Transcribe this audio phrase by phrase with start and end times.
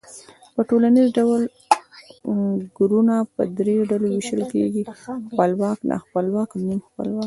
[0.53, 1.41] په ټوليز ډول
[2.77, 4.83] گړونه په درې ډلو وېشل کېږي،
[5.35, 7.19] خپلواک، ناخپلواک، نیم خپلواک